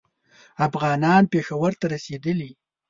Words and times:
افغانان 0.67 1.23
پېښور 1.33 1.71
ته 1.79 1.85
رسېدلي. 1.93 2.51